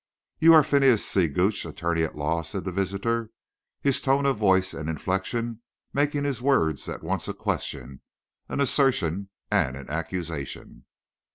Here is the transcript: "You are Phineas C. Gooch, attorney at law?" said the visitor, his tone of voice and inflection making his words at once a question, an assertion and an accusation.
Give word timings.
"You 0.39 0.55
are 0.55 0.63
Phineas 0.63 1.05
C. 1.05 1.27
Gooch, 1.27 1.63
attorney 1.63 2.01
at 2.01 2.15
law?" 2.15 2.41
said 2.41 2.63
the 2.63 2.71
visitor, 2.71 3.29
his 3.83 4.01
tone 4.01 4.25
of 4.25 4.39
voice 4.39 4.73
and 4.73 4.89
inflection 4.89 5.61
making 5.93 6.23
his 6.23 6.41
words 6.41 6.89
at 6.89 7.03
once 7.03 7.27
a 7.27 7.35
question, 7.35 8.01
an 8.49 8.61
assertion 8.61 9.29
and 9.51 9.77
an 9.77 9.91
accusation. 9.91 10.85